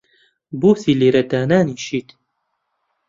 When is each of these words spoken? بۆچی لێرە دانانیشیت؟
بۆچی 0.59 0.93
لێرە 0.99 1.23
دانانیشیت؟ 1.29 2.07